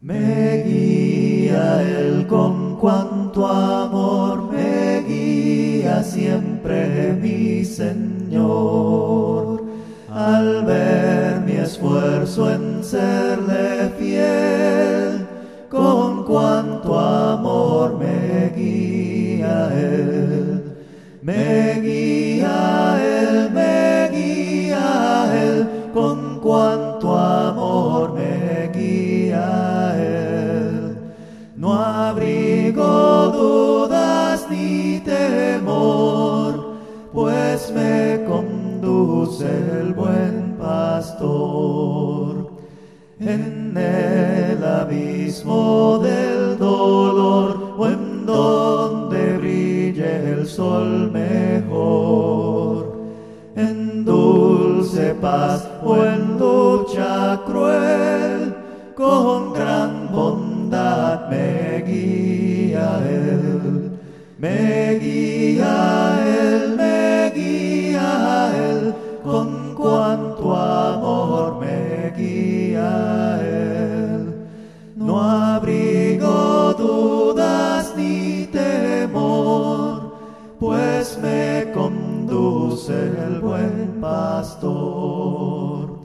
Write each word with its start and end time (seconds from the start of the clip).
Me 0.00 0.62
guía 0.62 1.82
Él 1.82 2.24
con 2.28 2.76
cuanto 2.76 3.44
amor 3.44 4.52
me 4.52 5.02
guía 5.02 6.04
siempre 6.04 7.14
mi 7.14 7.64
Señor. 7.64 8.04
Al 10.08 10.64
ver 10.64 11.40
mi 11.40 11.54
esfuerzo 11.54 12.48
en 12.48 12.84
serle 12.84 13.90
fiel, 13.98 15.26
con 15.68 16.22
cuanto 16.24 16.96
amor 16.96 17.98
me 17.98 18.52
guía 18.54 19.68
Él. 19.76 20.76
Me 21.22 21.80
guía 21.80 22.07
En 43.20 43.76
el 43.76 44.64
abismo 44.64 45.98
del 46.00 46.56
dolor 46.56 47.74
o 47.76 47.86
en 47.88 48.24
donde 48.24 49.38
brille 49.38 50.34
el 50.34 50.46
sol 50.46 51.10
mejor, 51.10 52.96
en 53.56 54.04
dulce 54.04 55.16
paz 55.20 55.68
o 55.82 55.96
en 55.96 56.38
lucha 56.38 57.40
cruel, 57.44 58.54
con 58.94 59.52
gran 59.52 60.12
bondad 60.12 61.28
me 61.28 61.82
guía 61.84 63.00
Él, 63.04 63.90
me 64.38 64.96
guía 65.00 65.77
conduce 82.78 82.94
el 83.26 83.40
buen 83.40 83.98
pastor. 84.00 85.98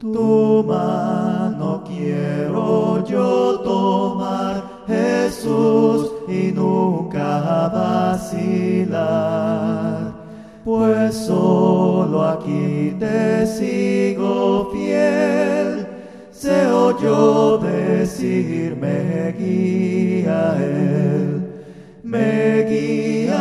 Tu 0.00 0.64
mano 0.66 1.84
quiero 1.86 3.04
yo 3.06 3.60
tomar, 3.60 4.64
Jesús, 4.88 6.10
y 6.28 6.50
nunca 6.52 7.68
vacilar. 7.72 9.02
Pues 10.64 11.14
solo 11.14 12.24
aquí 12.24 12.96
te 12.98 13.46
sigo 13.46 14.70
fiel, 14.72 15.86
se 16.30 16.66
oyó 16.66 17.58
decir, 17.58 18.76
me 18.76 19.32
guía 19.38 20.56
Él, 20.58 21.42
me 22.02 22.64
guía 22.64 23.31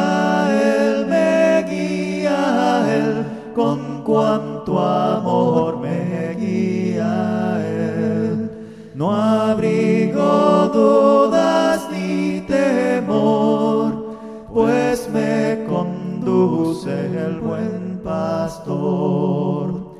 conduce 16.41 16.89
el 16.89 17.39
buen 17.39 18.01
pastor. 18.03 19.91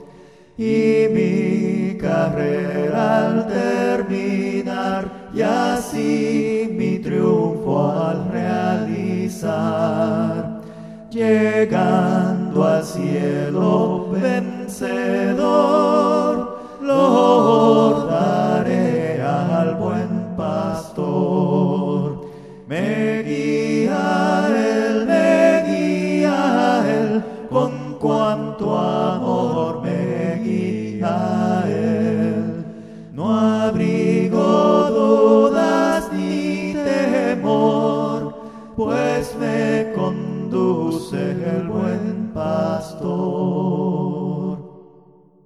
Y 0.58 1.08
mi 1.14 1.98
carrera 1.98 3.28
al 3.28 3.48
terminar, 3.48 5.30
y 5.34 5.42
así 5.42 6.70
mi 6.72 7.00
triunfo 7.00 7.90
al 7.90 8.30
realizar, 8.32 9.42
llegando 11.10 12.64
al 12.64 12.84
cielo 12.84 14.10
vencer 14.12 15.36